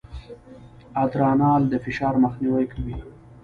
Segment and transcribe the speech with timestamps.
[1.03, 2.97] ادرانال د فشار مخنیوی کوي.